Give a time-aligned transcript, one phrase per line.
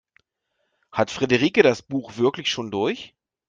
[0.91, 3.13] Hat Friederike das Buch wirklich schon durch?